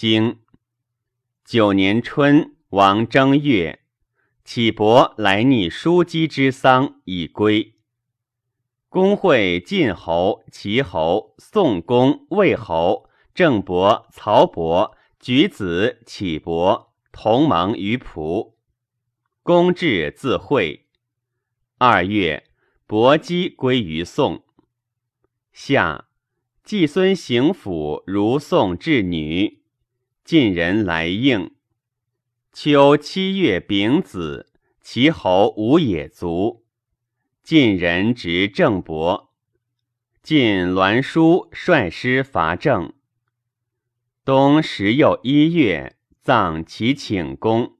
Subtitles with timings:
[0.00, 0.38] 经
[1.44, 3.80] 九年春，王正月，
[4.44, 7.74] 启伯来逆叔姬之丧，已归。
[8.88, 18.56] 公会晋侯、齐侯、宋公、魏侯、郑伯、曹伯、举子、启伯同盟于蒲。
[19.42, 20.86] 公至自会。
[21.78, 22.44] 二月，
[22.86, 24.44] 伯姬归于宋。
[25.50, 26.06] 夏，
[26.62, 29.57] 季孙行府如宋至女，
[30.28, 31.52] 晋人来应。
[32.52, 36.66] 秋七月丙子，齐侯吴也卒。
[37.42, 39.32] 晋人执郑伯，
[40.22, 42.92] 晋栾书率师伐郑。
[44.22, 47.78] 冬十又一月，葬其请公。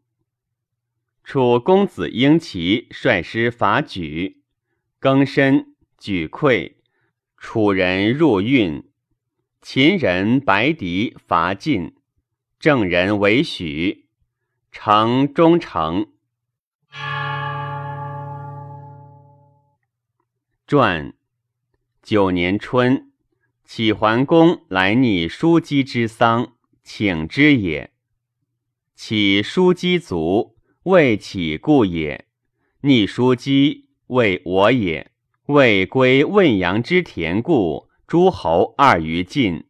[1.23, 4.37] 楚公子婴齐率师伐莒，
[4.99, 6.77] 更申，莒溃，
[7.37, 8.91] 楚人入运。
[9.61, 11.95] 秦人白狄伐晋，
[12.61, 14.09] 郑人为许，
[14.73, 16.09] 城中城。
[20.67, 21.15] 传
[22.03, 23.13] 九年春，
[23.65, 27.93] 启桓公来逆叔姬之丧，请之也。
[28.97, 32.27] 启叔姬卒，未启故也。
[32.81, 35.13] 逆叔姬，为我也。
[35.47, 39.69] 未归汶阳之田故，诸侯二于晋。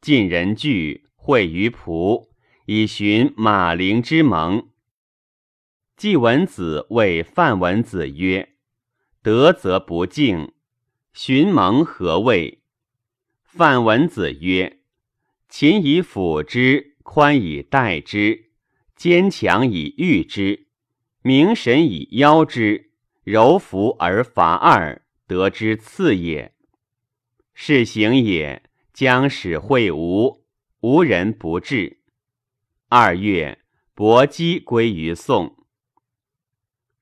[0.00, 2.26] 晋人惧，会于仆，
[2.66, 4.70] 以寻马陵之盟。
[5.96, 8.56] 季文子谓范文子曰。
[9.22, 10.50] 德则不敬，
[11.12, 12.64] 寻盟何谓？
[13.44, 14.80] 范文子曰
[15.48, 18.50] ：“秦以辅之，宽以待之，
[18.96, 20.66] 坚强以御之，
[21.22, 22.90] 明神以邀之，
[23.22, 26.52] 柔服而伐二，得之次也。
[27.54, 30.41] 是行也，将使会吴，
[30.82, 32.00] 无人不至。
[32.88, 33.60] 二月，
[33.94, 35.64] 伯姬归于宋。”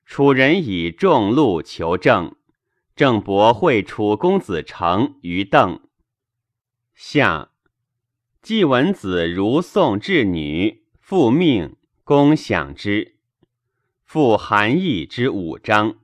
[0.05, 2.35] 楚人以众禄求郑，
[2.95, 5.81] 郑伯会楚公子成于邓。
[6.93, 7.49] 夏，
[8.43, 13.17] 季文子如宋至女，复命，公享之。
[14.03, 15.95] 复韩义之五章。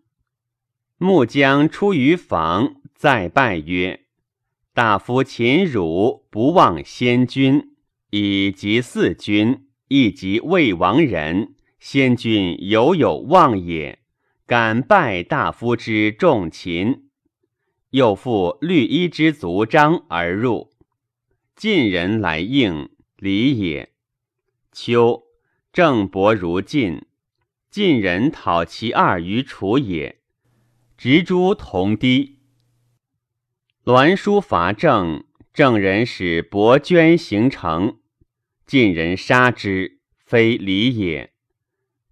[0.97, 4.07] 穆将出于房，再拜曰
[4.73, 7.75] ：“大夫秦汝不忘先君，
[8.09, 13.99] 以及四君，亦及魏王人。”先君犹有望也，
[14.47, 17.09] 敢拜大夫之重秦。
[17.91, 20.71] 又复绿衣之族章而入，
[21.55, 23.93] 晋人来应，礼也。
[24.71, 25.23] 秋，
[25.71, 27.05] 郑伯如晋，
[27.69, 30.19] 晋人讨其二于楚也，
[30.97, 32.39] 执诸同堤。
[33.83, 35.23] 栾书伐郑，
[35.57, 37.97] 郑人使伯捐行城，
[38.67, 41.33] 晋人杀之，非礼也。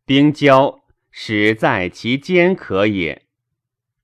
[0.03, 3.28] 兵交，始在其间可也。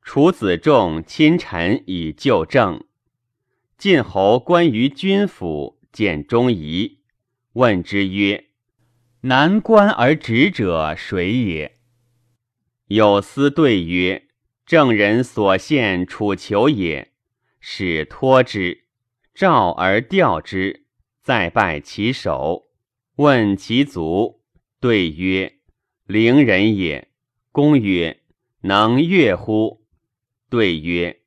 [0.04, 2.86] 楚子仲亲臣以救郑。
[3.80, 7.00] 晋侯观于君府，见中仪，
[7.54, 8.46] 问之曰
[9.22, 11.80] ：“南关而直者谁也？”
[12.90, 14.28] 有司对曰
[14.68, 17.12] ：“郑人所献楚囚也。”
[17.60, 18.84] 使托之，
[19.34, 20.86] 召而吊之，
[21.24, 22.68] 再拜其首，
[23.16, 24.42] 问其族，
[24.80, 25.60] 对曰。
[26.06, 27.08] 陵人也。
[27.54, 28.22] 公曰
[28.64, 29.86] ：“能乐乎？”
[30.50, 31.22] 对曰：“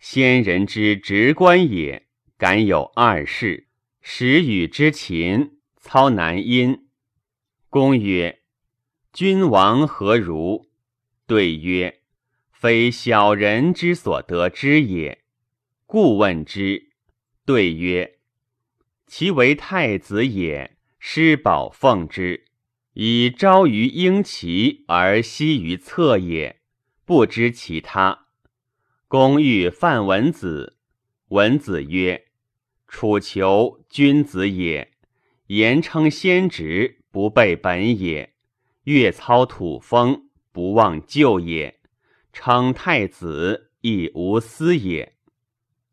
[0.00, 2.06] 先人之直观也。
[2.38, 3.68] 敢有二世，
[4.00, 6.88] 时与之秦，操南阴。”
[7.68, 8.40] 公曰
[9.12, 10.70] ：“君王何如？”
[11.26, 12.00] 对曰
[12.50, 15.22] ：“非小人之所得之也。”
[15.84, 16.89] 故问之。
[17.50, 18.18] 对曰
[19.08, 22.44] ：“其为太子也，师保奉之。”
[22.94, 26.60] 以昭于鹰齐而息于侧也，
[27.04, 28.26] 不知其他。
[29.08, 30.76] 公欲范文子，
[31.30, 32.26] 文子曰
[32.86, 34.92] ：“楚求君子也，
[35.48, 38.32] 言称先职，不备本也。
[38.84, 41.80] 越操土风，不忘旧也。
[42.32, 45.16] 称太子，亦无私也。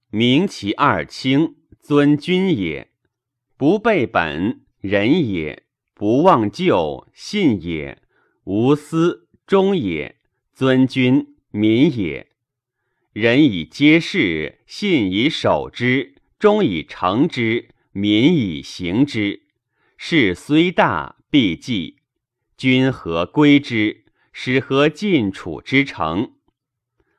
[0.09, 2.89] 明其二卿，尊君也，
[3.56, 5.63] 不背本，仁也。”
[6.00, 7.98] 不忘旧，信也；
[8.44, 10.18] 无私，忠也；
[10.54, 12.27] 尊君，民也。
[13.13, 19.42] 人以接事，信以守之，忠以成之，民以行之。
[19.98, 21.98] 事虽大，必济。
[22.56, 24.06] 君何归之？
[24.31, 26.33] 使何晋楚之诚？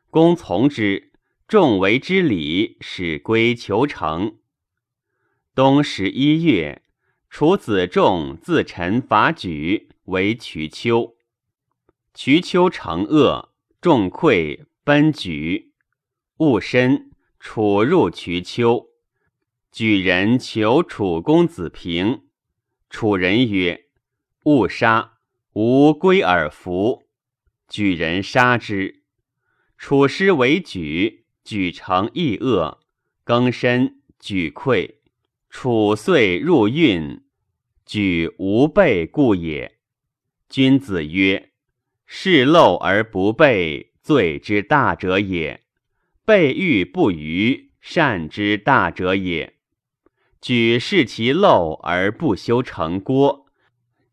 [0.08, 1.07] 公从之，
[1.48, 4.36] 众为之礼，使归求成。
[5.54, 6.82] 冬十一月。
[7.30, 11.16] 楚子仲自陈伐举，为瞿丘。
[12.12, 15.72] 瞿丘成恶，众溃，奔举。
[16.36, 18.90] 戊申，楚入瞿丘。
[19.72, 22.24] 举人求楚公子平，
[22.90, 23.86] 楚人曰
[24.44, 25.14] ：“勿杀，
[25.54, 27.04] 吾归而服。”
[27.68, 29.02] 举人杀之。
[29.78, 32.78] 楚师为举，举成亦恶，
[33.24, 34.96] 更深，举溃。
[35.48, 37.22] 楚遂入运，
[37.86, 39.78] 举无备故也。
[40.50, 41.52] 君子曰
[42.04, 45.60] ：“视漏而不备，罪之大者也；
[46.26, 49.54] 备欲不虞，善之大者也。”
[50.42, 53.46] 举视其陋而不修成郭，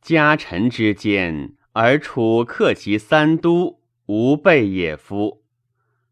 [0.02, 5.44] 家臣之间而楚克其三都，无备也夫。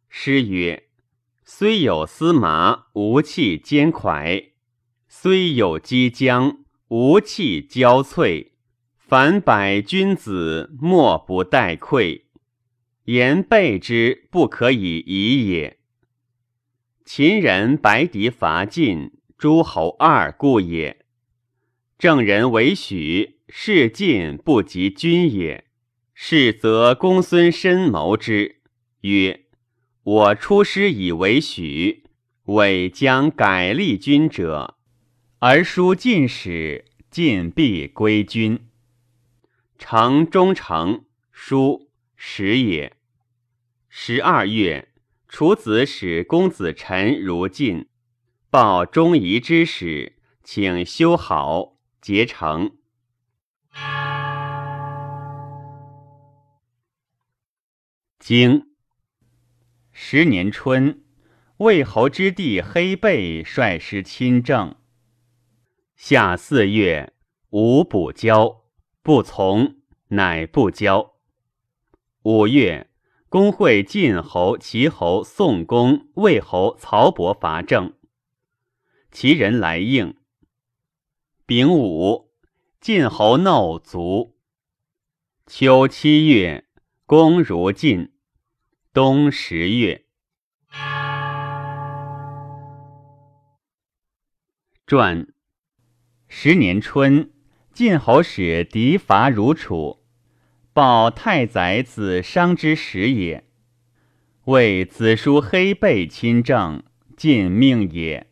[0.09, 0.83] 诗曰
[1.45, 4.51] ：“虽有司马，无弃坚蒯；
[5.07, 8.51] 虽有击将，无弃交瘁。
[8.98, 12.28] 凡百君子，莫不待愧。
[13.06, 15.80] 言备之，不可以已也。”
[17.06, 19.12] 秦人白狄伐晋。
[19.36, 21.06] 诸侯二故也。
[21.98, 25.66] 郑人为许，事晋不及君也。
[26.13, 28.62] 是则公孙申谋之，
[29.01, 29.43] 曰
[30.03, 32.03] ：“我出师以为许，
[32.47, 34.75] 委将改立君者，
[35.39, 38.67] 而书晋使，晋必归君。
[39.77, 42.97] 成忠诚，书始也。
[43.88, 44.89] 十二月，
[45.29, 47.88] 楚子使公子臣如晋。
[48.49, 52.75] 报中夷之使，请修好结成。
[58.19, 58.72] 经
[59.95, 61.04] 十年春，
[61.57, 64.75] 魏侯之弟黑背率师亲政。
[65.95, 67.13] 夏四月，
[67.51, 68.63] 吴补交，
[69.04, 69.75] 不从，
[70.07, 71.13] 乃不交。
[72.24, 72.90] 五月，
[73.30, 77.94] 公会晋侯、齐侯、宋公、魏侯、曹伯伐郑。
[79.12, 80.18] 其人来应。
[81.45, 82.31] 丙午，
[82.81, 84.40] 晋侯怒卒。
[85.45, 86.66] 秋七月，
[87.06, 88.12] 公如晋。
[88.95, 90.06] 冬十月。
[94.86, 95.28] 传。
[96.28, 97.31] 十年春，
[97.72, 100.06] 晋侯使敌伐如楚，
[100.74, 103.50] 报太宰子商之时也。
[104.44, 106.84] 谓子叔黑背亲政，
[107.18, 108.28] 晋命也。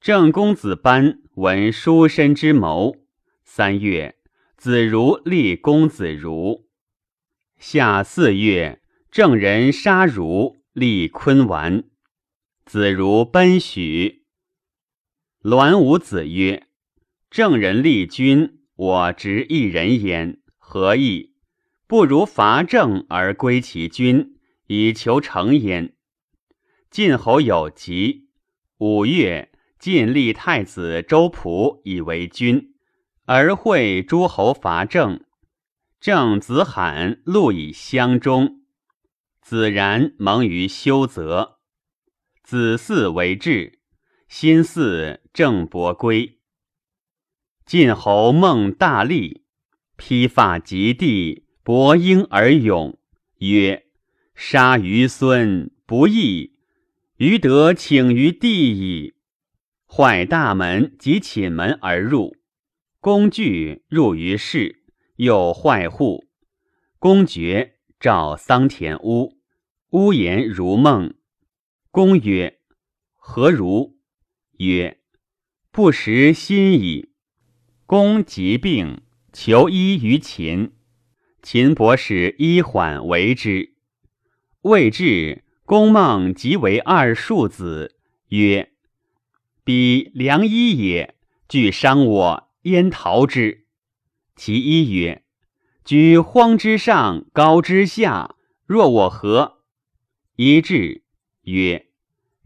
[0.00, 2.94] 郑公子班闻书申之谋。
[3.42, 4.14] 三月，
[4.56, 6.68] 子如立公子如。
[7.58, 8.80] 夏四月，
[9.10, 11.82] 郑人杀如，立昆丸。
[12.64, 14.24] 子如奔许。
[15.42, 16.68] 栾武子曰
[17.28, 21.34] ：“郑人立君，我执一人焉，何意？
[21.88, 24.36] 不如伐郑而归其君，
[24.68, 25.96] 以求成焉。”
[26.88, 28.28] 晋侯有疾。
[28.78, 29.48] 五月。
[29.80, 32.74] 晋立太子周仆以为君，
[33.24, 35.24] 而会诸侯伐郑。
[35.98, 38.59] 郑子罕路以相中，
[39.40, 41.58] 子然蒙于修泽。
[42.42, 43.78] 子嗣为质，
[44.28, 46.40] 心嗣郑伯归。
[47.64, 49.44] 晋侯孟大利，
[49.96, 52.98] 披发及地，伯婴而勇，
[53.38, 53.86] 曰
[54.34, 56.56] ：“杀于孙不义，
[57.18, 59.14] 余得请于地矣。”
[59.86, 62.36] 坏大门及寝门而入，
[63.00, 64.84] 公惧入于室，
[65.16, 66.28] 又坏户。
[66.98, 69.36] 公爵召桑田屋，
[69.90, 71.12] 屋言如梦。
[71.90, 72.58] 公曰
[73.14, 73.98] ：“何如？”
[74.56, 75.00] 曰
[75.70, 77.10] ：“不识心矣。”
[77.84, 79.02] 公疾病，
[79.34, 80.72] 求医于秦。
[81.42, 83.74] 秦伯使医缓为之。
[84.62, 88.72] 未至，公梦即为二庶子，曰。
[89.62, 91.16] 彼良医也，
[91.50, 93.66] 具伤我，焉逃之？
[94.36, 95.22] 其一曰
[95.90, 99.64] ：“居荒之上，高之下，若我何？”
[100.38, 101.02] 一至
[101.42, 101.88] 曰：“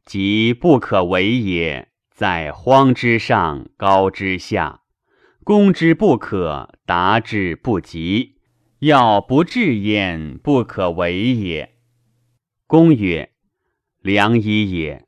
[0.03, 4.81] 即不可为也，在荒之上，高之下，
[5.45, 8.39] 攻之不可，达之不及，
[8.79, 11.75] 要不至焉，不可为也。”
[12.67, 13.35] 公曰
[14.01, 15.07] ：“良医也。”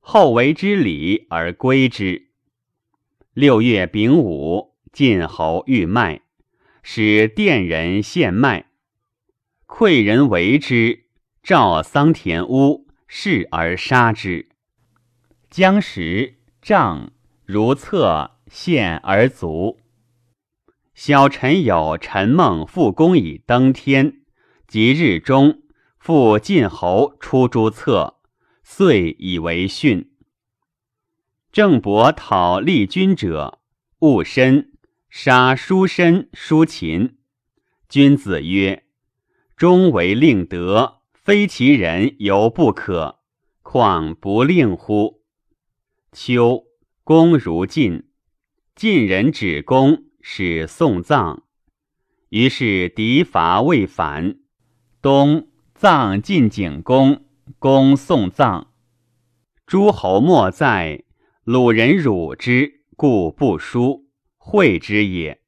[0.00, 2.30] 后为之礼而归之。
[3.34, 6.22] 六月丙午，晋侯欲麦，
[6.88, 8.66] 使店人献麦。
[9.66, 11.06] 馈人为之，
[11.42, 14.50] 召桑田屋，视而杀之。
[15.50, 17.10] 将食杖
[17.44, 19.80] 如厕献而卒。
[20.94, 24.20] 小臣有陈梦复公以登天，
[24.68, 25.62] 即日中
[25.98, 28.20] 复晋侯出诸策，
[28.62, 30.12] 遂以为训。
[31.50, 33.58] 郑伯讨立君者，
[33.98, 34.70] 勿身
[35.18, 37.16] 杀叔申、叔秦。
[37.88, 38.84] 君子曰
[39.56, 43.20] ：“终为令德，非其人犹不可，
[43.62, 45.22] 况不令乎？”
[46.12, 46.64] 秋，
[47.02, 48.10] 公如晋，
[48.74, 50.04] 晋人止公。
[50.20, 51.44] 使送葬，
[52.28, 54.40] 于是敌伐未反。
[55.00, 57.24] 冬，葬晋景公，
[57.58, 58.70] 公送葬。
[59.66, 61.04] 诸侯莫在，
[61.42, 64.05] 鲁人辱之，故不书，
[64.46, 65.40] 会之也。